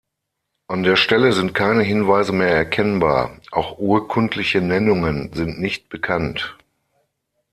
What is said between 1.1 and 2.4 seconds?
sind keine Hinweise